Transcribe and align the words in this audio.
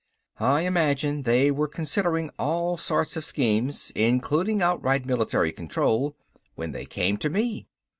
I 0.39 0.61
imagine 0.61 1.21
they 1.21 1.51
were 1.51 1.67
considering 1.67 2.31
all 2.39 2.75
sorts 2.75 3.15
of 3.17 3.23
schemes 3.23 3.91
including 3.95 4.59
outright 4.59 5.05
military 5.05 5.51
control 5.51 6.17
when 6.55 6.71
they 6.71 6.85
came 6.87 7.17
to 7.17 7.29
me. 7.29 7.67